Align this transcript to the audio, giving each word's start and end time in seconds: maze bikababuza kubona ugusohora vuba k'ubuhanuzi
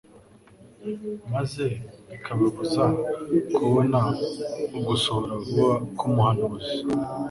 maze 1.33 1.65
bikababuza 2.09 2.83
kubona 3.55 3.99
ugusohora 4.77 5.33
vuba 5.43 5.71
k'ubuhanuzi 5.97 6.73